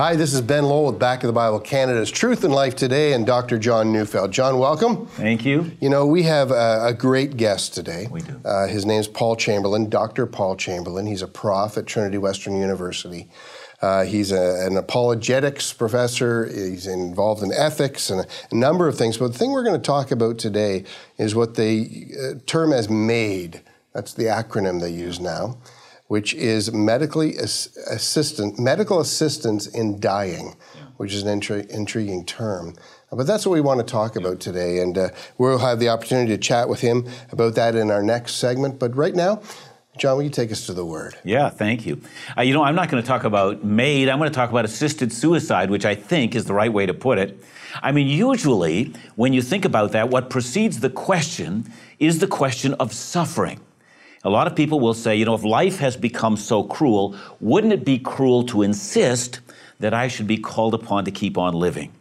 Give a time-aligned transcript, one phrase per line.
[0.00, 3.12] Hi, this is Ben Lowell with Back to the Bible Canada's Truth and Life Today
[3.12, 3.58] and Dr.
[3.58, 4.30] John Neufeld.
[4.30, 5.04] John, welcome.
[5.08, 5.72] Thank you.
[5.78, 8.08] You know, we have a, a great guest today.
[8.10, 8.40] We do.
[8.42, 10.24] Uh, his name's Paul Chamberlain, Dr.
[10.24, 11.04] Paul Chamberlain.
[11.04, 13.28] He's a prof at Trinity Western University.
[13.82, 16.46] Uh, he's a, an apologetics professor.
[16.46, 19.16] He's involved in ethics and a number of things.
[19.16, 20.84] But the thing we're going to talk about today
[21.16, 23.62] is what they uh, term as MAID.
[23.94, 25.56] That's the acronym they use now
[26.10, 30.82] which is medically assistant, medical assistance in dying, yeah.
[30.96, 32.74] which is an intri- intriguing term.
[33.12, 36.32] But that's what we want to talk about today, and uh, we'll have the opportunity
[36.32, 38.80] to chat with him about that in our next segment.
[38.80, 39.40] But right now,
[39.98, 41.16] John, will you take us to the word?
[41.24, 42.00] Yeah, thank you.
[42.38, 44.08] Uh, you know, I'm not going to talk about MAID.
[44.08, 46.94] I'm going to talk about assisted suicide, which I think is the right way to
[46.94, 47.42] put it.
[47.82, 52.74] I mean, usually, when you think about that, what precedes the question is the question
[52.74, 53.60] of suffering.
[54.22, 57.72] A lot of people will say, you know, if life has become so cruel, wouldn't
[57.72, 59.40] it be cruel to insist
[59.80, 61.92] that I should be called upon to keep on living?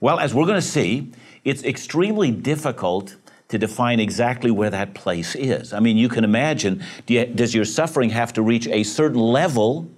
[0.00, 1.12] Well, as we're going to see,
[1.44, 3.16] it's extremely difficult
[3.48, 5.72] to define exactly where that place is.
[5.72, 9.20] I mean, you can imagine do you, does your suffering have to reach a certain
[9.20, 9.88] level?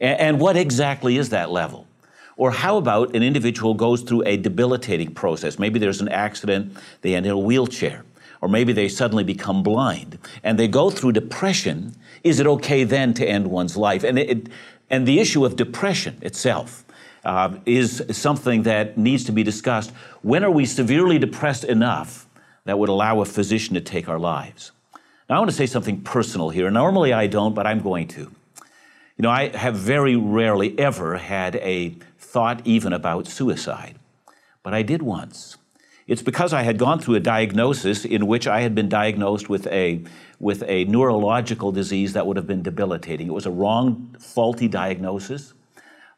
[0.00, 1.86] And, and what exactly is that level?
[2.36, 5.58] Or how about an individual goes through a debilitating process?
[5.58, 8.04] Maybe there's an accident, they end in a wheelchair
[8.40, 13.14] or maybe they suddenly become blind and they go through depression, is it okay then
[13.14, 14.04] to end one's life?
[14.04, 14.48] And, it,
[14.88, 16.84] and the issue of depression itself
[17.24, 19.92] uh, is something that needs to be discussed.
[20.22, 22.26] When are we severely depressed enough
[22.70, 24.70] that would allow a physician to take our lives?
[25.28, 26.70] Now, I want to say something personal here.
[26.70, 28.20] Normally I don't, but I'm going to.
[28.20, 33.98] You know, I have very rarely ever had a thought even about suicide,
[34.62, 35.56] but I did once.
[36.06, 39.66] It's because I had gone through a diagnosis in which I had been diagnosed with
[39.66, 40.04] a,
[40.38, 43.26] with a neurological disease that would have been debilitating.
[43.26, 45.54] It was a wrong, faulty diagnosis,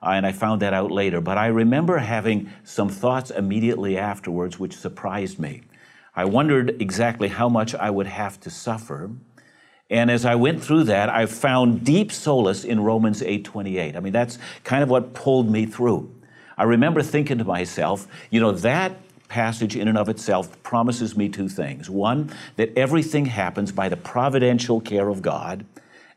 [0.03, 1.23] uh, and I found that out later.
[1.23, 5.63] But I remember having some thoughts immediately afterwards which surprised me.
[6.14, 9.11] I wondered exactly how much I would have to suffer.
[9.89, 13.96] And as I went through that, I found deep solace in Romans 8:28.
[13.96, 16.11] I mean, that's kind of what pulled me through.
[16.56, 18.96] I remember thinking to myself, you know, that
[19.28, 21.89] passage in and of itself promises me two things.
[21.89, 25.64] One, that everything happens by the providential care of God.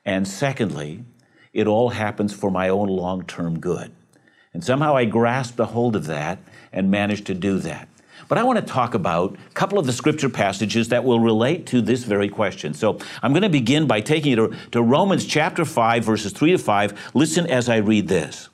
[0.03, 1.05] And secondly,
[1.53, 3.93] it all happens for my own long term good.
[4.53, 6.39] And somehow I grasped a hold of that
[6.73, 7.87] and managed to do that.
[8.27, 11.65] But I want to talk about a couple of the scripture passages that will relate
[11.67, 12.73] to this very question.
[12.73, 16.51] So I'm going to begin by taking you to, to Romans chapter 5, verses 3
[16.53, 17.11] to 5.
[17.13, 18.49] Listen as I read this.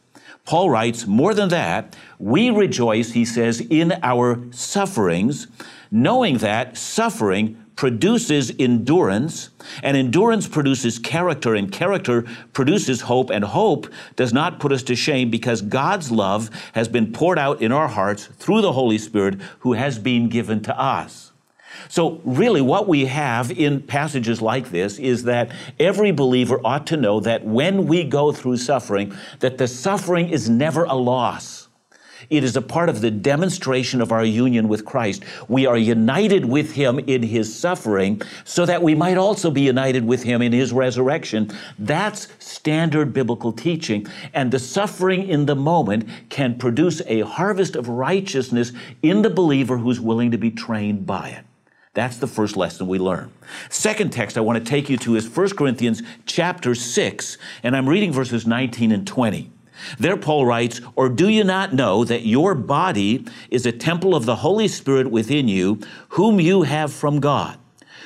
[0.45, 5.47] Paul writes, More than that, we rejoice, he says, in our sufferings,
[5.91, 9.49] knowing that suffering produces endurance,
[9.81, 14.95] and endurance produces character, and character produces hope, and hope does not put us to
[14.95, 19.41] shame because God's love has been poured out in our hearts through the Holy Spirit
[19.61, 21.31] who has been given to us.
[21.89, 26.97] So, really, what we have in passages like this is that every believer ought to
[26.97, 31.60] know that when we go through suffering, that the suffering is never a loss.
[32.31, 35.23] It is a part of the demonstration of our union with Christ.
[35.49, 40.07] We are united with Him in His suffering so that we might also be united
[40.07, 41.51] with Him in His resurrection.
[41.77, 44.07] That's standard biblical teaching.
[44.33, 48.71] And the suffering in the moment can produce a harvest of righteousness
[49.03, 51.43] in the believer who's willing to be trained by it.
[51.93, 53.33] That's the first lesson we learn.
[53.69, 57.89] Second text I want to take you to is 1 Corinthians chapter 6, and I'm
[57.89, 59.51] reading verses 19 and 20.
[59.99, 64.25] There, Paul writes, Or do you not know that your body is a temple of
[64.25, 67.57] the Holy Spirit within you, whom you have from God?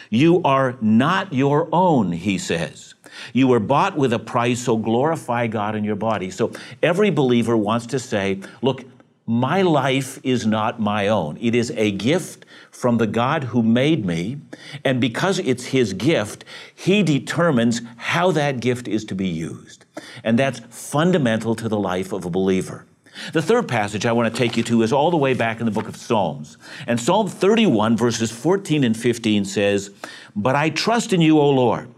[0.09, 2.93] You are not your own, he says.
[3.33, 6.29] You were bought with a price, so glorify God in your body.
[6.29, 6.51] So
[6.83, 8.83] every believer wants to say, Look,
[9.27, 11.37] my life is not my own.
[11.41, 14.37] It is a gift from the God who made me.
[14.83, 19.85] And because it's his gift, he determines how that gift is to be used.
[20.23, 22.85] And that's fundamental to the life of a believer.
[23.33, 25.65] The third passage I want to take you to is all the way back in
[25.65, 26.57] the book of Psalms.
[26.85, 29.89] And Psalm 31, verses 14 and 15 says,
[30.35, 31.89] But I trust in you, O Lord.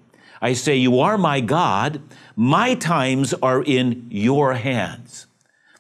[0.41, 2.01] I say, You are my God.
[2.35, 5.26] My times are in your hands.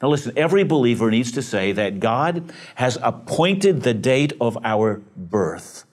[0.01, 5.01] Now, listen, every believer needs to say that God has appointed the date of our
[5.15, 5.85] birth,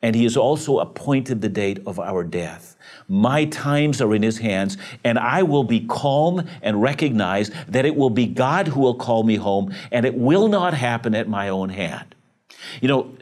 [0.00, 2.76] and He has also appointed the date of our death.
[3.08, 7.96] My times are in His hands, and I will be calm and recognize that it
[7.96, 11.48] will be God who will call me home, and it will not happen at my
[11.48, 12.14] own hand.
[12.80, 13.12] You know,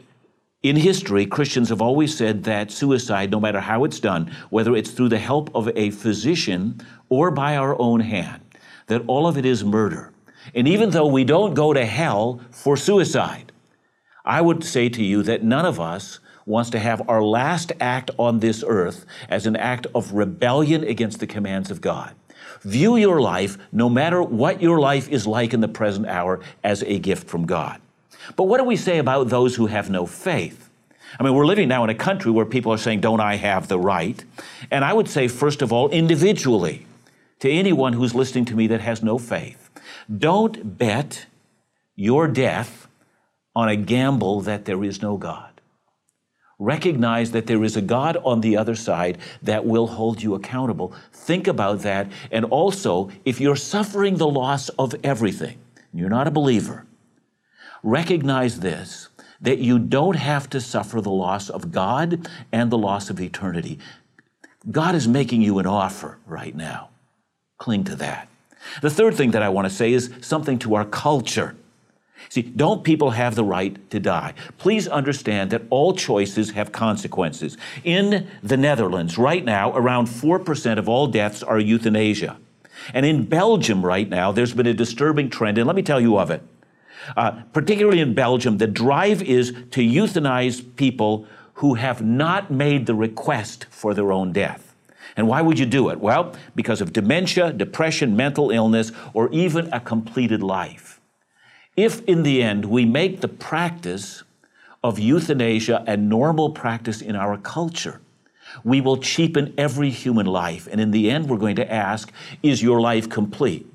[0.63, 4.91] In history, Christians have always said that suicide, no matter how it's done, whether it's
[4.91, 8.41] through the help of a physician or by our own hand,
[8.87, 10.11] that all of it is murder.
[10.53, 13.51] And even though we don't go to hell for suicide,
[14.25, 18.09] I would say to you that none of us wants to have our last act
[18.17, 22.15] on this earth as an act of rebellion against the commands of God.
[22.61, 26.83] View your life, no matter what your life is like in the present hour, as
[26.83, 27.81] a gift from God.
[28.35, 30.69] But what do we say about those who have no faith?
[31.19, 33.67] I mean, we're living now in a country where people are saying, Don't I have
[33.67, 34.23] the right?
[34.71, 36.85] And I would say, first of all, individually,
[37.39, 39.69] to anyone who's listening to me that has no faith,
[40.15, 41.25] don't bet
[41.95, 42.87] your death
[43.55, 45.61] on a gamble that there is no God.
[46.59, 50.93] Recognize that there is a God on the other side that will hold you accountable.
[51.11, 52.11] Think about that.
[52.31, 55.59] And also, if you're suffering the loss of everything,
[55.93, 56.85] you're not a believer,
[57.83, 63.11] recognize this that you don't have to suffer the loss of God and the loss
[63.11, 63.77] of eternity.
[64.71, 66.89] God is making you an offer right now.
[67.59, 68.27] Cling to that.
[68.81, 71.55] The third thing that I want to say is something to our culture.
[72.29, 74.33] See, don't people have the right to die?
[74.57, 77.57] Please understand that all choices have consequences.
[77.83, 82.37] In the Netherlands, right now, around 4% of all deaths are euthanasia.
[82.93, 86.17] And in Belgium, right now, there's been a disturbing trend, and let me tell you
[86.17, 86.43] of it.
[87.15, 91.25] Uh, particularly in Belgium, the drive is to euthanize people
[91.55, 94.75] who have not made the request for their own death.
[95.15, 95.99] And why would you do it?
[95.99, 100.99] Well, because of dementia, depression, mental illness, or even a completed life.
[101.75, 104.23] If in the end we make the practice
[104.83, 108.01] of euthanasia a normal practice in our culture,
[108.63, 110.67] we will cheapen every human life.
[110.71, 112.11] And in the end, we're going to ask,
[112.41, 113.67] is your life complete?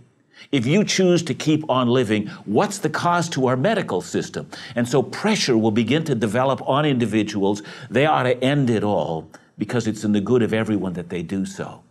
[0.50, 4.48] If you choose to keep on living, what's the cost to our medical system?
[4.74, 7.62] And so pressure will begin to develop on individuals.
[7.90, 11.22] They ought to end it all because it's in the good of everyone that they
[11.22, 11.82] do so.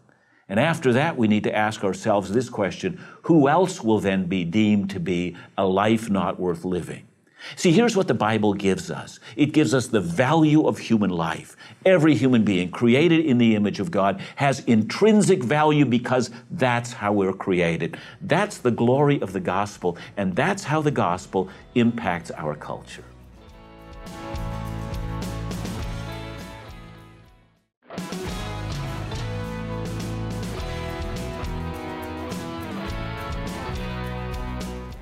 [0.49, 4.43] And after that, we need to ask ourselves this question who else will then be
[4.43, 7.07] deemed to be a life not worth living?
[7.55, 11.55] See, here's what the Bible gives us it gives us the value of human life.
[11.85, 17.13] Every human being created in the image of God has intrinsic value because that's how
[17.13, 17.97] we're created.
[18.21, 23.03] That's the glory of the gospel, and that's how the gospel impacts our culture.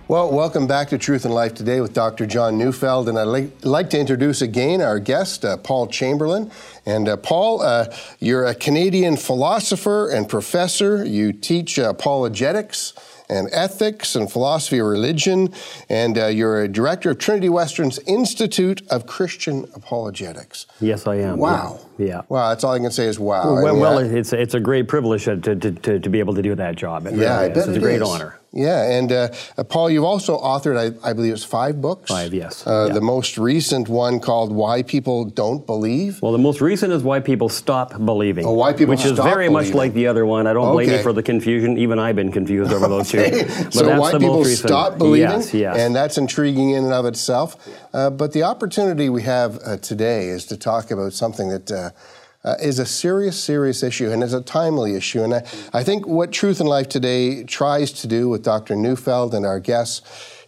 [0.09, 2.25] Well, welcome back to Truth and Life today with Dr.
[2.25, 3.09] John Neufeld.
[3.09, 6.49] And I'd like, like to introduce again our guest, uh, Paul Chamberlain.
[6.83, 11.05] And uh, Paul, uh, you're a Canadian philosopher and professor.
[11.05, 12.93] You teach uh, apologetics
[13.29, 15.53] and ethics and philosophy of religion.
[15.89, 20.65] And uh, you're a director of Trinity Western's Institute of Christian Apologetics.
[20.81, 21.37] Yes, I am.
[21.37, 21.81] Wow.
[21.99, 22.05] Yeah.
[22.07, 22.21] yeah.
[22.29, 23.61] Wow, that's all I can say is wow.
[23.61, 26.55] Well, well it's, it's a great privilege to, to, to, to, be able to do
[26.55, 27.05] that job.
[27.05, 28.09] It yeah, really I bet It's it a great is.
[28.09, 28.38] honor.
[28.51, 32.09] Yeah, and uh, uh, Paul, you've also authored, I, I, believe it's five books.
[32.09, 32.65] Five, yes.
[32.65, 32.93] Uh, yeah.
[32.95, 37.19] The most recent one called "Why People Don't Believe." Well, the most recent is "Why
[37.19, 39.53] People Stop Believing." Oh, why people which is very believing.
[39.53, 40.47] much like the other one.
[40.47, 41.77] I don't blame you for the confusion.
[41.77, 43.43] Even I've been confused over those okay.
[43.43, 43.63] two.
[43.65, 45.29] But so that's why the people most stop believing?
[45.29, 45.77] Yes, yes.
[45.77, 47.55] And that's intriguing in and of itself.
[47.93, 51.93] Uh, but the opportunity we have uh, today is to talk about something that.
[52.41, 55.21] Uh, is a serious, serious issue and is a timely issue.
[55.23, 58.77] And I, I, think what Truth and Life today tries to do with Dr.
[58.77, 60.01] Neufeld and our guests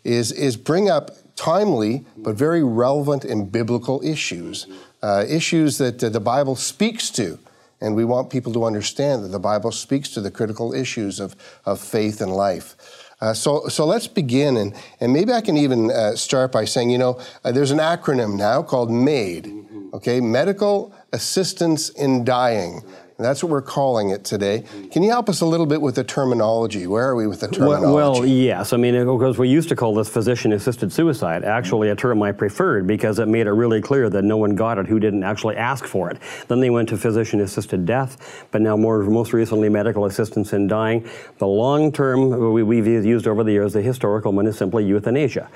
[0.06, 4.68] is, is bring up timely but very relevant and biblical issues,
[5.02, 7.38] uh, issues that uh, the Bible speaks to.
[7.82, 11.36] And we want people to understand that the Bible speaks to the critical issues of,
[11.66, 12.76] of faith and life.
[13.20, 16.90] Uh, so, so let's begin, and, and maybe I can even uh, start by saying,
[16.90, 19.61] you know, uh, there's an acronym now called MAID,
[19.94, 22.82] okay, Medical Assistance in Dying.
[23.22, 24.64] And that's what we're calling it today.
[24.90, 26.88] Can you help us a little bit with the terminology?
[26.88, 27.94] Where are we with the terminology?
[27.94, 28.74] Well, well yes.
[28.74, 32.32] I mean, because we used to call this physician assisted suicide, actually a term I
[32.32, 35.56] preferred because it made it really clear that no one got it who didn't actually
[35.56, 36.18] ask for it.
[36.48, 40.66] Then they went to physician assisted death, but now more most recently medical assistance in
[40.66, 41.08] dying.
[41.38, 45.48] The long term we, have used over the years, the historical one is simply euthanasia.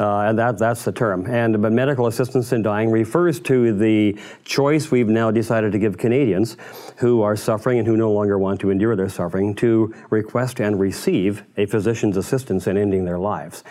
[0.00, 1.26] Uh, and that, that's the term.
[1.26, 5.96] And but medical assistance in dying refers to the choice we've now decided to give
[5.96, 6.56] Canadians
[7.04, 10.80] who are suffering and who no longer want to endure their suffering to request and
[10.80, 13.62] receive a physician's assistance in ending their lives.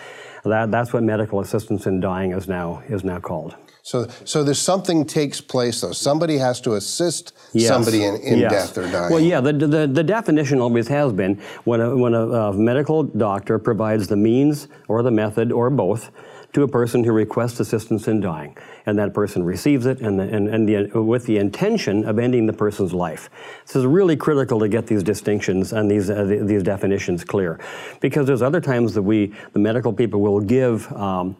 [0.44, 3.56] That, that's what medical assistance in dying is now, is now called.
[3.82, 5.90] So, so there's something takes place though.
[5.90, 7.66] Somebody has to assist yes.
[7.66, 8.52] somebody in, in yes.
[8.52, 9.10] death or dying.
[9.12, 9.40] Well, yeah.
[9.40, 14.06] The, the, the definition always has been when a, when a, a medical doctor provides
[14.06, 16.12] the means or the method or both
[16.54, 18.56] to a person who requests assistance in dying,
[18.86, 22.46] and that person receives it, and, the, and, and the, with the intention of ending
[22.46, 23.28] the person's life.
[23.66, 27.60] This is really critical to get these distinctions and these uh, these definitions clear,
[28.00, 30.90] because there's other times that we, the medical people, will give.
[30.92, 31.36] Um,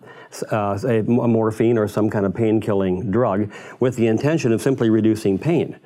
[0.51, 4.61] uh, a, a morphine or some kind of pain killing drug with the intention of
[4.61, 5.79] simply reducing pain.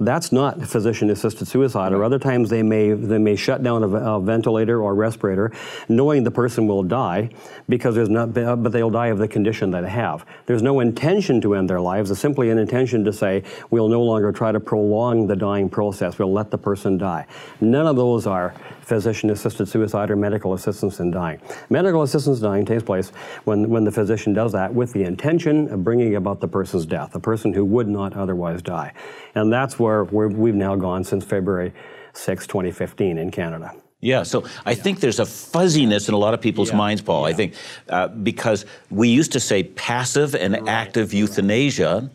[0.00, 1.92] That's not physician-assisted suicide.
[1.92, 5.52] Or other times they may they may shut down a, a, ventilator or respirator,
[5.88, 7.30] knowing the person will die
[7.68, 10.24] because there's not, but they'll die of the condition that they have.
[10.46, 12.10] There's no intention to end their lives.
[12.10, 16.18] It's simply an intention to say we'll no longer try to prolong the dying process.
[16.18, 17.26] We'll let the person die.
[17.60, 21.38] None of those are physician-assisted suicide or medical assistance in dying.
[21.68, 23.10] Medical assistance in dying takes place
[23.44, 27.14] when when the physician does that with the intention of bringing about the person's death,
[27.14, 28.92] a person who would not otherwise die,
[29.34, 31.74] and that's that's where we've now gone since February
[32.14, 33.74] 6, 2015 in Canada.
[34.00, 34.76] Yeah, so I yeah.
[34.76, 36.76] think there's a fuzziness in a lot of people's yeah.
[36.76, 37.22] minds, Paul.
[37.22, 37.28] Yeah.
[37.28, 37.54] I think
[37.90, 40.68] uh, because we used to say passive and right.
[40.68, 42.08] active euthanasia,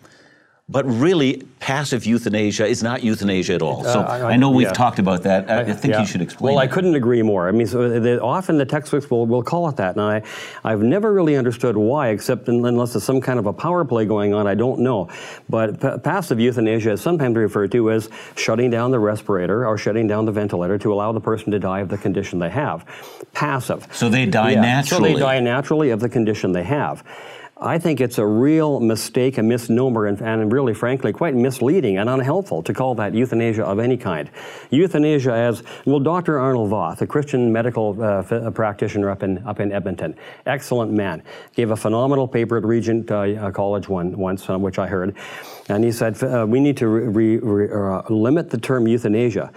[0.74, 3.84] but really, passive euthanasia is not euthanasia at all.
[3.84, 4.74] So uh, I, I, know we've yeah.
[4.74, 5.48] talked about that.
[5.48, 6.02] I, I think yeah.
[6.02, 6.56] you should explain.
[6.56, 7.48] Well, I couldn't agree more.
[7.48, 10.24] I mean, so the, often the textbooks will, will call it that, and I,
[10.64, 14.06] I've never really understood why, except in, unless there's some kind of a power play
[14.06, 14.48] going on.
[14.48, 15.10] I don't know.
[15.48, 20.08] But p- passive euthanasia is sometimes referred to as shutting down the respirator or shutting
[20.08, 22.84] down the ventilator to allow the person to die of the condition they have.
[23.34, 23.88] Passive.
[23.92, 24.62] So they die yeah.
[24.62, 25.12] naturally.
[25.12, 27.04] So they die naturally of the condition they have.
[27.64, 32.10] I think it's a real mistake, a misnomer, and, and, really, frankly, quite misleading and
[32.10, 34.30] unhelpful to call that euthanasia of any kind.
[34.70, 36.40] Euthanasia, as well, Dr.
[36.40, 40.14] Arnold Voth, a Christian medical uh, practitioner up in up in Edmonton,
[40.46, 41.24] excellent man,
[41.56, 45.16] gave a phenomenal paper at Regent uh, College one, once, uh, which I heard,
[45.70, 49.54] and he said uh, we need to re- re- uh, limit the term euthanasia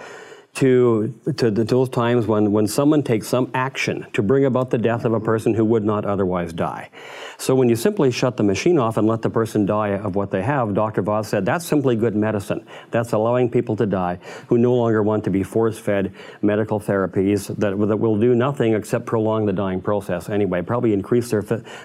[0.57, 4.79] to, to, to, those times when, when someone takes some action to bring about the
[4.79, 6.89] death of a person who would not otherwise die.
[7.37, 10.31] So when you simply shut the machine off and let the person die of what
[10.31, 11.03] they have, Dr.
[11.03, 12.67] Voth said that's simply good medicine.
[12.91, 17.77] That's allowing people to die who no longer want to be force-fed medical therapies that,
[17.89, 21.43] that will do nothing except prolong the dying process anyway, probably increase their,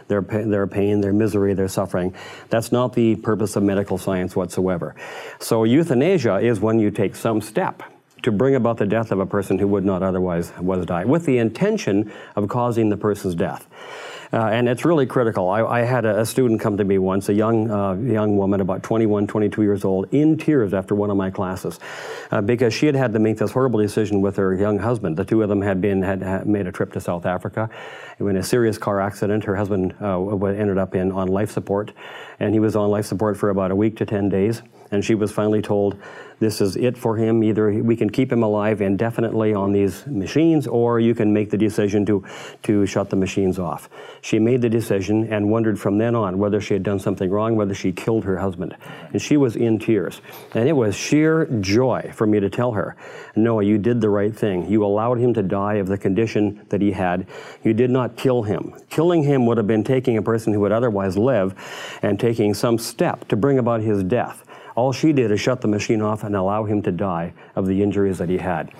[0.07, 2.15] their, their pain, their misery, their suffering.
[2.49, 4.95] That's not the purpose of medical science whatsoever.
[5.39, 7.83] So euthanasia is when you take some step
[8.23, 11.25] to bring about the death of a person who would not otherwise was die, with
[11.25, 13.67] the intention of causing the person's death.
[14.33, 15.49] Uh, and it's really critical.
[15.49, 18.61] I, I had a, a, student come to me once, a young uh, young woman,
[18.61, 21.81] about 21, 22 years old, in tears after one of my classes,
[22.31, 25.17] uh, because she had had to make this horrible decision with her young husband.
[25.17, 27.69] The two of them had been had, had made a trip to South Africa.
[28.19, 31.91] In a serious car accident, her husband uh, ended up in on life support,
[32.39, 34.61] and he was on life support for about a week to 10 days.
[34.91, 35.97] And she was finally told
[36.41, 37.43] this is it for him.
[37.43, 41.57] Either we can keep him alive indefinitely on these machines, or you can make the
[41.57, 42.25] decision to,
[42.63, 43.89] to shut the machines off.
[44.21, 47.55] She made the decision and wondered from then on whether she had done something wrong,
[47.55, 48.75] whether she killed her husband.
[49.13, 50.19] And she was in tears.
[50.55, 52.95] And it was sheer joy for me to tell her,
[53.35, 54.67] no, you did the right thing.
[54.67, 57.27] You allowed him to die of the condition that he had.
[57.63, 58.73] You did not kill him.
[58.89, 61.53] Killing him would have been taking a person who would otherwise live
[62.01, 64.43] and taking some step to bring about his death.
[64.75, 67.81] All she did is shut the machine off and allow him to die of the
[67.83, 68.71] injuries that he had.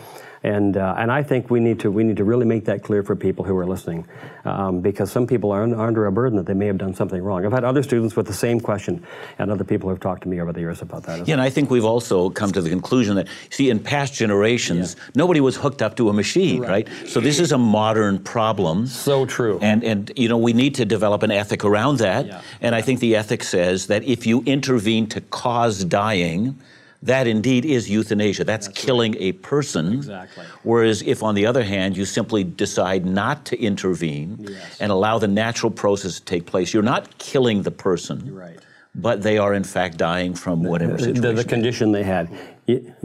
[0.43, 3.03] And, uh, and I think we need, to, we need to really make that clear
[3.03, 4.07] for people who are listening
[4.43, 7.21] um, because some people are, un- under a burden that they may have done something
[7.21, 7.45] wrong.
[7.45, 9.05] I've had other students with the same question
[9.37, 11.19] and other people have talked to me over the years about that.
[11.19, 11.31] yeah, well.
[11.33, 15.03] and I think we've also come to the conclusion that, see, in past generations, yeah.
[15.13, 16.87] nobody was hooked up to a machine, right.
[16.87, 17.07] right.
[17.07, 18.87] So this is a modern problem.
[18.87, 19.59] So true.
[19.61, 22.25] And, and you know, we need to develop an ethic around that.
[22.25, 22.41] Yeah.
[22.61, 26.59] And I think the ethic says that if you intervene to cause dying,
[27.03, 28.43] that indeed is euthanasia.
[28.43, 29.21] That's, That's killing right.
[29.21, 29.93] a person.
[29.93, 30.45] Exactly.
[30.63, 34.79] Whereas if, on the other hand, you simply decide not to intervene yes.
[34.79, 38.25] and allow the natural process to take place, you're not killing the person.
[38.25, 38.59] You're Right.
[38.93, 41.21] But they are in fact dying from whatever situation.
[41.21, 42.29] The, the condition they had.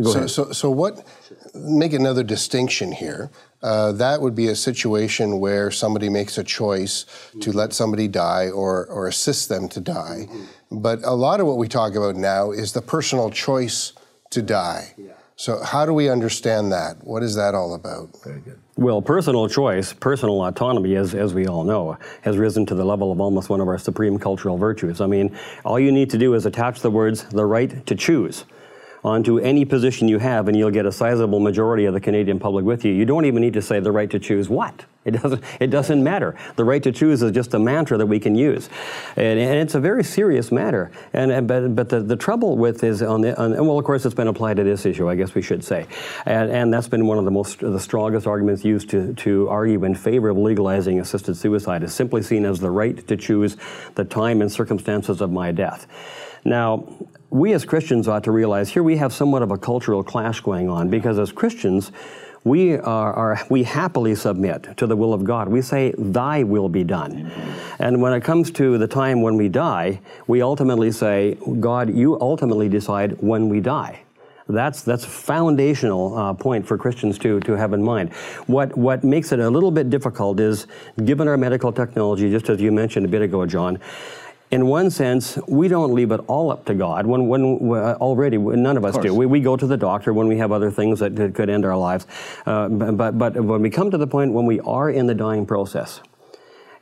[0.02, 1.06] so, so, so what?
[1.54, 3.30] Make another distinction here.
[3.62, 7.40] Uh, that would be a situation where somebody makes a choice mm-hmm.
[7.40, 10.26] to let somebody die or, or assist them to die.
[10.28, 10.80] Mm-hmm.
[10.80, 13.92] But a lot of what we talk about now is the personal choice
[14.30, 14.94] to die.
[14.96, 15.12] Yeah.
[15.36, 17.04] So, how do we understand that?
[17.04, 18.10] What is that all about?
[18.24, 18.58] Very good.
[18.78, 23.10] Well, personal choice, personal autonomy, as, as we all know, has risen to the level
[23.10, 25.00] of almost one of our supreme cultural virtues.
[25.00, 28.44] I mean, all you need to do is attach the words the right to choose
[29.06, 32.64] onto any position you have, and you'll get a sizable majority of the Canadian public
[32.64, 32.92] with you.
[32.92, 34.84] You don't even need to say the right to choose what.
[35.04, 36.36] It doesn't, it doesn't matter.
[36.56, 38.68] The right to choose is just a mantra that we can use.
[39.14, 40.90] And, and it's a very serious matter.
[41.12, 44.04] And, and but, but the, the trouble with is on the, on, well, of course,
[44.04, 45.86] it's been applied to this issue, I guess we should say.
[46.26, 49.84] And, and that's been one of the most, the strongest arguments used to, to argue
[49.84, 53.56] in favor of legalizing assisted suicide is simply seen as the right to choose
[53.94, 55.86] the time and circumstances of my death.
[56.44, 56.88] Now,
[57.30, 60.68] we as Christians ought to realize here we have somewhat of a cultural clash going
[60.68, 61.92] on because as Christians,
[62.44, 65.48] we are, are, we happily submit to the will of God.
[65.48, 67.28] We say, "Thy will be done."
[67.80, 72.18] And when it comes to the time when we die, we ultimately say, "God, you
[72.20, 74.02] ultimately decide when we die."
[74.48, 78.12] That's that's a foundational uh, point for Christians to to have in mind.
[78.46, 80.68] What what makes it a little bit difficult is,
[81.04, 83.80] given our medical technology, just as you mentioned a bit ago, John
[84.50, 87.06] in one sense, we don't leave it all up to God.
[87.06, 89.14] When, when uh, already none of us of do.
[89.14, 91.64] We, we go to the doctor when we have other things that, that could end
[91.64, 92.06] our lives.
[92.44, 95.46] Uh, but, but when we come to the point when we are in the dying
[95.46, 96.00] process,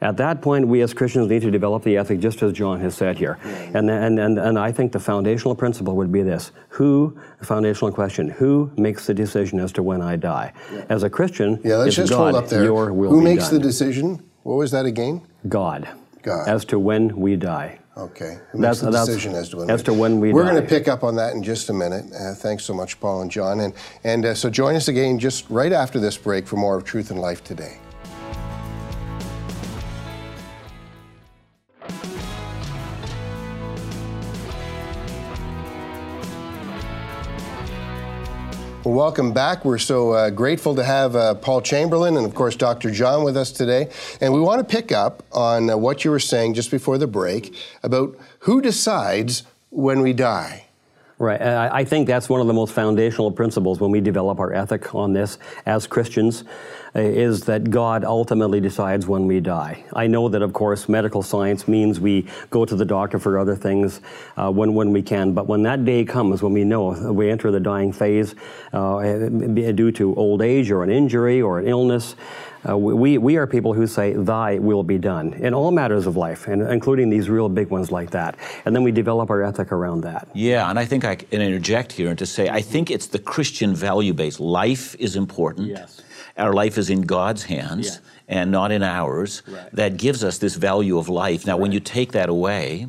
[0.01, 2.95] at that point, we as Christians need to develop the ethic, just as John has
[2.95, 3.39] said here.
[3.73, 7.91] And, and, and, and I think the foundational principle would be this who, the foundational
[7.91, 10.53] question, who makes the decision as to when I die?
[10.71, 10.85] Yeah.
[10.91, 12.67] As a Christian, yeah, let's just God, hold up there.
[12.67, 13.55] who makes done.
[13.55, 14.23] the decision?
[14.43, 15.23] What was that again?
[15.49, 15.89] God.
[16.25, 16.49] God.
[16.49, 17.79] As to when we die.
[17.97, 18.39] Okay.
[18.55, 19.71] That's the decision as to when.
[19.71, 20.33] As we, to when we.
[20.33, 20.51] We're die.
[20.51, 22.07] going to pick up on that in just a minute.
[22.13, 25.49] Uh, thanks so much, Paul and John, and and uh, so join us again just
[25.49, 27.79] right after this break for more of Truth and Life today.
[38.85, 39.65] Well, welcome back.
[39.65, 42.91] We're so uh, grateful to have uh, Paul Chamberlain and, of course, Dr.
[42.91, 43.89] John with us today.
[44.21, 47.07] And we want to pick up on uh, what you were saying just before the
[47.07, 50.67] break about who decides when we die.
[51.17, 51.41] Right.
[51.41, 55.13] I think that's one of the most foundational principles when we develop our ethic on
[55.13, 56.43] this as Christians
[56.97, 59.85] uh, is that God ultimately decides when we die.
[59.93, 63.55] I know that, of course, medical science means we go to the doctor for other
[63.55, 64.01] things
[64.37, 67.53] uh, when, when we can, but when that day comes, when we know we enter
[67.53, 68.35] the dying phase
[68.73, 72.17] uh, due to old age or an injury or an illness,
[72.69, 76.17] uh, we, we are people who say, Thy will be done in all matters of
[76.17, 78.37] life, and including these real big ones like that.
[78.65, 80.29] And then we develop our ethic around that.
[80.35, 83.19] Yeah, and I think I can interject here and to say, I think it's the
[83.19, 84.41] Christian value base.
[84.41, 85.69] Life is important.
[85.69, 86.03] Yes.
[86.37, 87.87] Our life is in God's hands.
[87.87, 88.11] Yeah.
[88.27, 89.71] And not in ours, right.
[89.75, 91.47] that gives us this value of life.
[91.47, 91.61] Now, right.
[91.61, 92.87] when you take that away,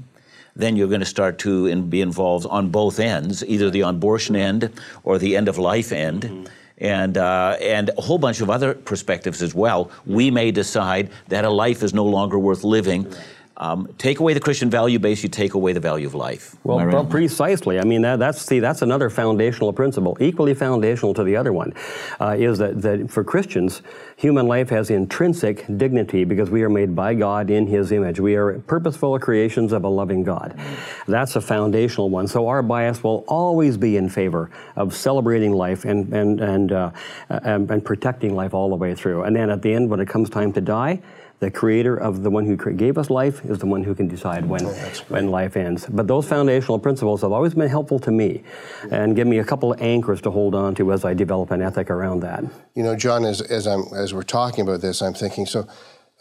[0.55, 4.71] then you're going to start to be involved on both ends, either the abortion end
[5.03, 6.21] or the end of life end.
[6.21, 6.45] Mm-hmm
[6.77, 9.91] and uh, and a whole bunch of other perspectives as well.
[10.05, 13.11] We may decide that a life is no longer worth living.
[13.57, 16.55] Um, take away the Christian value base, you take away the value of life.
[16.63, 16.93] Well, right?
[16.93, 17.79] well precisely.
[17.79, 21.73] I mean, that, that's see, that's another foundational principle, equally foundational to the other one,
[22.19, 23.81] uh, is that, that for Christians,
[24.17, 28.19] human life has intrinsic dignity because we are made by God in His image.
[28.19, 30.59] We are purposeful creations of a loving God.
[31.07, 32.27] That's a foundational one.
[32.27, 36.91] So our bias will always be in favor of celebrating life and and and, uh,
[37.29, 39.23] and, and protecting life all the way through.
[39.23, 41.01] And then at the end, when it comes time to die
[41.39, 44.45] the creator of the one who gave us life is the one who can decide
[44.45, 44.63] when,
[45.09, 45.85] when life ends.
[45.85, 48.43] But those foundational principles have always been helpful to me
[48.89, 51.61] and give me a couple of anchors to hold on to as I develop an
[51.61, 52.43] ethic around that.
[52.73, 55.67] You know, John, as, as, I'm, as we're talking about this, I'm thinking so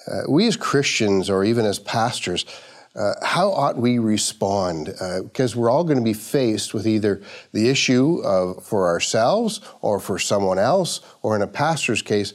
[0.06, 2.44] uh, we as Christians or even as pastors,
[2.94, 4.86] uh, how ought we respond?
[5.24, 7.22] Because uh, we're all going to be faced with either
[7.52, 12.34] the issue of for ourselves or for someone else, or in a pastor's case,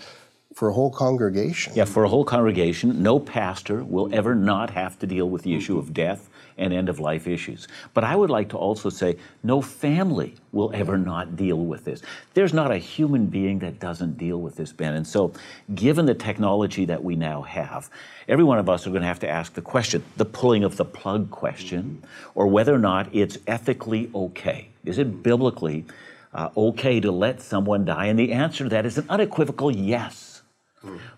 [0.59, 1.71] for a whole congregation.
[1.73, 5.55] Yeah, for a whole congregation, no pastor will ever not have to deal with the
[5.55, 7.69] issue of death and end of life issues.
[7.93, 12.01] But I would like to also say no family will ever not deal with this.
[12.33, 14.95] There's not a human being that doesn't deal with this, Ben.
[14.95, 15.31] And so,
[15.75, 17.89] given the technology that we now have,
[18.27, 20.75] every one of us are going to have to ask the question, the pulling of
[20.75, 22.03] the plug question,
[22.35, 24.67] or whether or not it's ethically okay.
[24.83, 25.85] Is it biblically
[26.33, 28.07] uh, okay to let someone die?
[28.07, 30.28] And the answer to that is an unequivocal yes.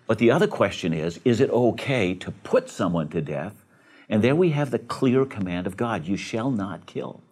[0.06, 3.64] But the other question is is it okay to put someone to death?
[4.08, 7.22] And there we have the clear command of God you shall not kill.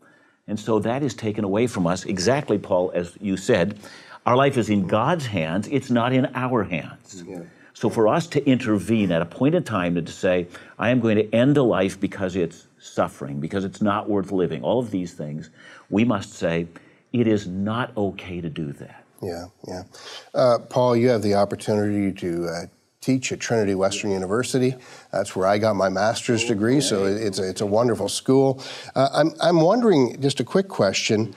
[0.46, 3.78] And so that is taken away from us, exactly, Paul, as you said.
[4.26, 7.22] Our life is in God's hands, it's not in our hands.
[7.26, 7.42] Yeah.
[7.72, 11.00] So for us to intervene at a point in time and to say, I am
[11.00, 14.90] going to end a life because it's suffering, because it's not worth living, all of
[14.90, 15.50] these things,
[15.88, 16.66] we must say,
[17.12, 18.99] it is not okay to do that.
[19.22, 19.82] Yeah, yeah.
[20.34, 22.66] Uh, Paul, you have the opportunity to uh,
[23.00, 24.74] teach at Trinity Western University.
[25.12, 28.62] That's where I got my master's degree, so it's a, it's a wonderful school.
[28.94, 31.34] Uh, I'm, I'm wondering, just a quick question.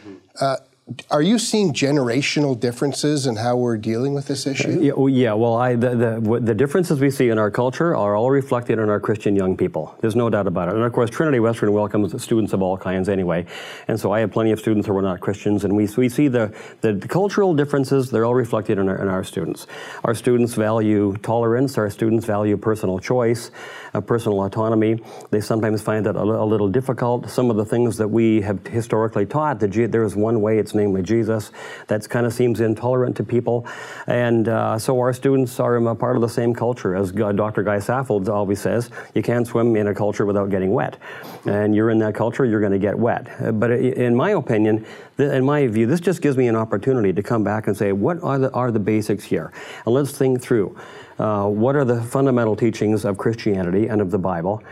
[1.10, 4.82] Are you seeing generational differences in how we're dealing with this issue?
[4.82, 8.17] Yeah, well, yeah, well I, the, the, the, differences we see in our culture are
[8.17, 9.96] all reflected in our Christian young people.
[10.02, 10.76] There's no doubt about it.
[10.76, 13.46] And of course, Trinity Western welcomes students of all kinds anyway.
[13.88, 16.28] And so I have plenty of students who are not Christians, and we, we see
[16.28, 19.67] the, the, the cultural differences, they're all reflected in our, in our students.
[20.04, 23.52] Our students value tolerance, our students value personal choice,
[23.93, 25.02] uh, personal autonomy.
[25.32, 27.30] They sometimes find that a, a, little difficult.
[27.30, 30.72] Some of the things that we have historically taught, that there is one way, it's
[30.73, 31.51] namely Jesus,
[31.88, 33.67] that kind of seems intolerant to people.
[34.07, 36.95] And uh, so our students are a part of the same culture.
[36.95, 37.63] As Dr.
[37.63, 40.97] Guy Saffold always says, you can't swim in a culture without getting wet.
[41.45, 43.59] And you're in that culture, you're going to get wet.
[43.59, 44.86] But in my opinion,
[45.17, 48.21] in my view, this just gives me an opportunity to come back and say, what
[48.23, 49.51] are the, are the basics here?
[49.86, 50.77] And let's think through.
[51.19, 54.63] Uh, what are the fundamental teachings of Christianity and of the Bible?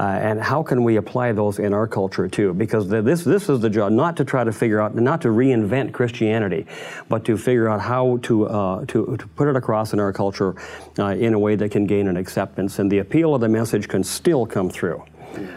[0.00, 2.54] Uh, and how can we apply those in our culture too?
[2.54, 5.28] Because the, this, this is the job, not to try to figure out, not to
[5.28, 6.64] reinvent Christianity,
[7.10, 10.54] but to figure out how to, uh, to, to, put it across in our culture
[10.98, 12.78] uh, in a way that can gain an acceptance.
[12.78, 15.04] And the appeal of the message can still come through.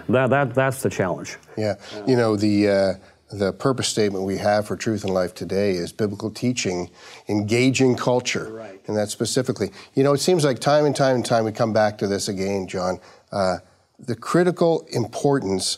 [0.09, 1.37] That, that, that's the challenge.
[1.57, 1.75] Yeah.
[2.05, 2.93] You know, the uh,
[3.31, 6.91] the purpose statement we have for Truth and Life today is biblical teaching,
[7.29, 8.51] engaging culture.
[8.51, 8.81] Right.
[8.87, 9.71] And that specifically.
[9.95, 12.27] You know, it seems like time and time and time we come back to this
[12.27, 12.99] again, John.
[13.31, 13.59] Uh,
[13.99, 15.77] the critical importance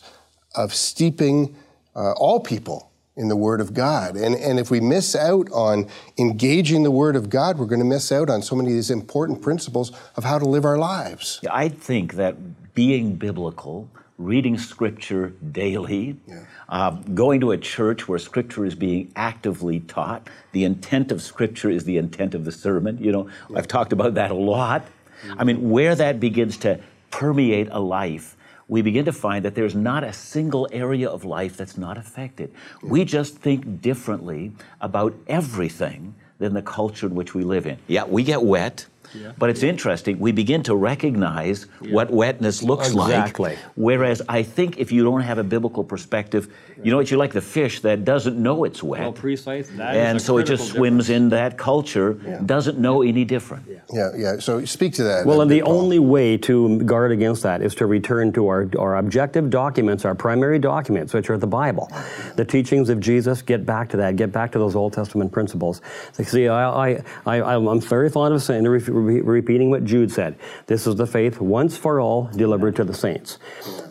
[0.55, 1.55] of steeping
[1.95, 4.15] uh, all people in the Word of God.
[4.15, 7.85] And, and if we miss out on engaging the Word of God, we're going to
[7.85, 11.39] miss out on so many of these important principles of how to live our lives.
[11.49, 16.45] I think that being biblical reading scripture daily, yeah.
[16.69, 20.29] uh, going to a church where scripture is being actively taught.
[20.53, 22.97] The intent of scripture is the intent of the sermon.
[22.97, 23.57] You know, yeah.
[23.57, 24.83] I've talked about that a lot.
[24.83, 25.39] Mm-hmm.
[25.39, 26.79] I mean, where that begins to
[27.11, 28.35] permeate a life,
[28.67, 32.51] we begin to find that there's not a single area of life that's not affected.
[32.81, 37.77] We just think differently about everything than the culture in which we live in.
[37.87, 38.87] Yeah, we get wet.
[39.13, 39.31] Yeah.
[39.37, 40.19] But it's interesting.
[40.19, 41.93] We begin to recognize yeah.
[41.93, 43.51] what wetness looks exactly.
[43.51, 43.59] like.
[43.75, 47.33] Whereas I think if you don't have a biblical perspective, you know, what you like
[47.33, 49.01] the fish that doesn't know it's wet.
[49.01, 49.69] Well, precise.
[49.69, 52.41] That and so it just swims in that culture, yeah.
[52.45, 53.65] doesn't know any different.
[53.91, 54.11] Yeah.
[54.15, 55.25] yeah, So speak to that.
[55.25, 55.71] Well, and the Paul.
[55.71, 60.05] Uh, only way to guard against that is to return to our, our objective documents,
[60.05, 61.91] our primary documents, which are the Bible.
[62.35, 64.15] The teachings of Jesus, get back to that.
[64.15, 65.81] Get back to those Old Testament principles.
[66.13, 68.63] See, I, I, I, I'm very fond of saying,
[68.95, 70.37] re- repeating what Jude said.
[70.67, 73.37] This is the faith once for all delivered to the saints.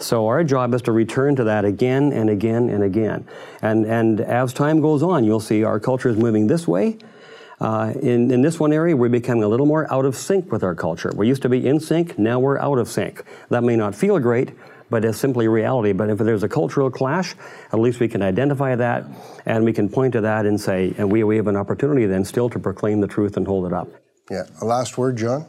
[0.01, 3.27] So our job is to return to that again and again and again.
[3.63, 6.99] And, and as time goes on, you'll see our culture is moving this way.
[7.61, 10.63] Uh, in, in this one area, we're becoming a little more out of sync with
[10.63, 11.13] our culture.
[11.15, 13.23] We used to be in sync, now we're out of sync.
[13.49, 14.51] That may not feel great,
[14.91, 15.93] but it's simply reality.
[15.93, 17.35] But if there's a cultural clash,
[17.73, 19.05] at least we can identify that
[19.47, 22.25] and we can point to that and say, and we, we have an opportunity then
[22.25, 23.89] still to proclaim the truth and hold it up.
[24.31, 24.45] Yeah.
[24.61, 25.47] A last word, John?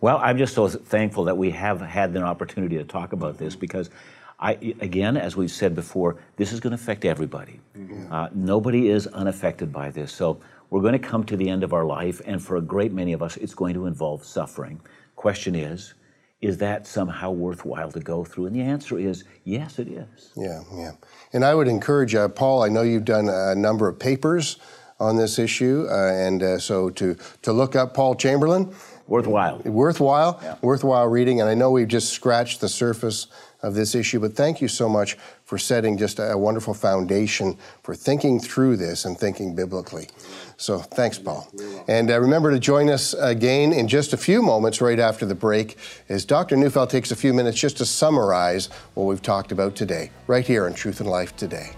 [0.00, 3.56] Well, I'm just so thankful that we have had an opportunity to talk about this
[3.56, 3.90] because
[4.38, 7.60] I, again, as we've said before, this is going to affect everybody.
[7.76, 8.12] Mm-hmm.
[8.12, 10.12] Uh, nobody is unaffected by this.
[10.12, 12.92] So we're going to come to the end of our life, and for a great
[12.92, 14.80] many of us, it's going to involve suffering.
[15.16, 15.94] Question is,
[16.40, 18.46] is that somehow worthwhile to go through?
[18.46, 20.30] And the answer is yes, it is.
[20.36, 20.92] Yeah, yeah.
[21.32, 22.62] And I would encourage uh, Paul.
[22.62, 24.58] I know you've done a number of papers
[25.00, 25.86] on this issue.
[25.90, 28.74] Uh, and uh, so to, to look up Paul Chamberlain.
[29.06, 29.58] Worthwhile.
[29.64, 30.38] Worthwhile.
[30.42, 30.56] Yeah.
[30.60, 31.40] Worthwhile reading.
[31.40, 33.28] And I know we've just scratched the surface
[33.62, 37.94] of this issue, but thank you so much for setting just a, wonderful foundation for
[37.94, 40.06] thinking through this and thinking biblically.
[40.58, 41.48] So thanks, Paul.
[41.88, 45.34] And uh, remember to join us again in just a few moments right after the
[45.34, 45.76] break
[46.08, 46.56] as Dr.
[46.56, 50.66] Neufeld takes a few minutes just to summarize what we've talked about today, right here
[50.66, 51.70] on Truth and Life Today.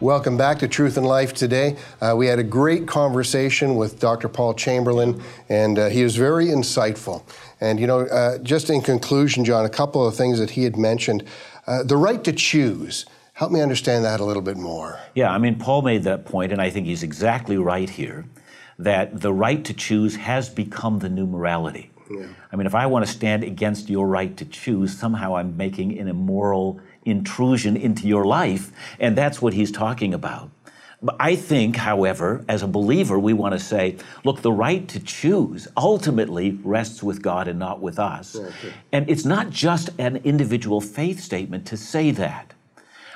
[0.00, 1.78] Welcome back to Truth and Life today.
[2.02, 4.28] Uh, we had a great conversation with Dr.
[4.28, 7.22] Paul Chamberlain, and uh, he was very insightful.
[7.62, 10.76] And, you know, uh, just in conclusion, John, a couple of things that he had
[10.76, 11.24] mentioned.
[11.66, 13.06] Uh, the right to choose.
[13.32, 15.00] Help me understand that a little bit more.
[15.14, 18.26] Yeah, I mean, Paul made that point, and I think he's exactly right here
[18.78, 21.90] that the right to choose has become the new morality.
[22.10, 22.26] Yeah.
[22.52, 25.98] I mean, if I want to stand against your right to choose, somehow I'm making
[25.98, 28.72] an immoral intrusion into your life.
[29.00, 30.50] And that's what he's talking about.
[31.02, 34.98] But I think, however, as a believer, we want to say, look, the right to
[34.98, 38.34] choose ultimately rests with God and not with us.
[38.92, 42.54] And it's not just an individual faith statement to say that.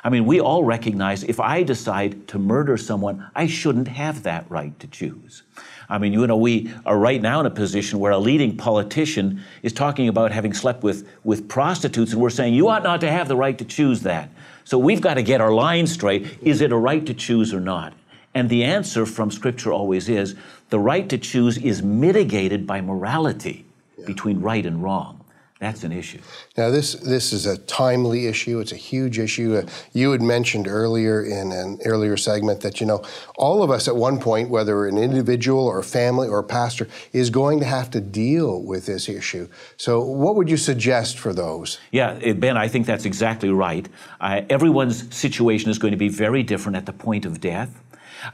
[0.03, 4.51] I mean, we all recognize if I decide to murder someone, I shouldn't have that
[4.51, 5.43] right to choose.
[5.91, 9.43] I mean, you know, we are right now in a position where a leading politician
[9.63, 13.11] is talking about having slept with, with prostitutes, and we're saying you ought not to
[13.11, 14.31] have the right to choose that.
[14.65, 16.39] So we've got to get our line straight.
[16.43, 17.93] Is it a right to choose or not?
[18.35, 20.37] And the answer from Scripture always is
[20.71, 23.65] the right to choose is mitigated by morality
[23.99, 24.07] yeah.
[24.07, 25.20] between right and wrong.
[25.61, 26.21] That's an issue.
[26.57, 28.61] Now, this this is a timely issue.
[28.61, 29.57] It's a huge issue.
[29.57, 33.05] Uh, you had mentioned earlier in an earlier segment that you know
[33.37, 36.89] all of us at one point, whether an individual or a family or a pastor,
[37.13, 39.47] is going to have to deal with this issue.
[39.77, 41.79] So, what would you suggest for those?
[41.93, 43.87] Yeah, Ben, I think that's exactly right.
[44.19, 47.79] Uh, everyone's situation is going to be very different at the point of death.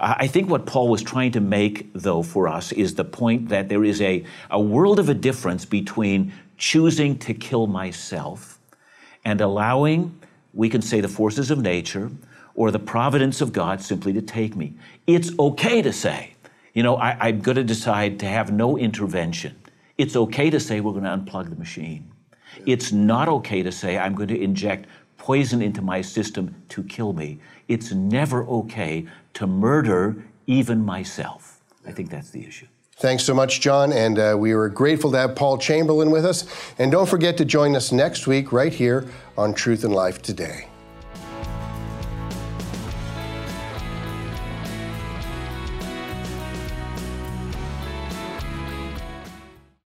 [0.00, 3.68] I think what Paul was trying to make, though, for us is the point that
[3.68, 8.58] there is a, a world of a difference between choosing to kill myself
[9.24, 10.18] and allowing,
[10.54, 12.10] we can say, the forces of nature
[12.54, 14.74] or the providence of God simply to take me.
[15.06, 16.34] It's okay to say,
[16.72, 19.56] you know, I, am going to decide to have no intervention.
[19.98, 22.10] It's okay to say we're going to unplug the machine.
[22.64, 24.86] It's not okay to say I'm going to inject
[25.18, 27.38] poison into my system to kill me.
[27.68, 31.60] It's never okay to murder even myself.
[31.86, 32.66] I think that's the issue.
[32.98, 36.46] Thanks so much, John, and uh, we were grateful to have Paul Chamberlain with us.
[36.78, 40.68] And don't forget to join us next week right here on Truth and Life Today.